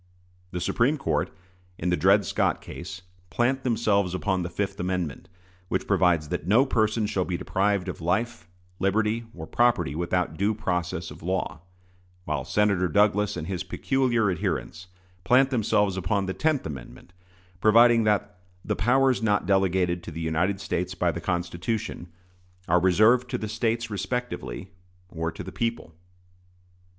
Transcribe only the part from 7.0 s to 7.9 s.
shall be deprived